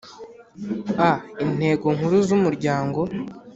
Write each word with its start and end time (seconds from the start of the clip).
a 1.09 1.11
Intego 1.43 1.85
nkuru 1.95 2.15
z 2.27 2.29
umuryango 2.37 2.99